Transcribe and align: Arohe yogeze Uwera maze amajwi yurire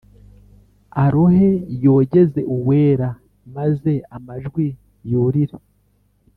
Arohe 1.03 1.49
yogeze 1.83 2.39
Uwera 2.55 3.09
maze 3.55 3.93
amajwi 4.15 4.65
yurire 5.09 5.57